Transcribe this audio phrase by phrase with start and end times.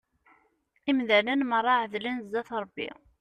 [0.93, 2.89] Imdanen merra εedlen zzat Rebbi.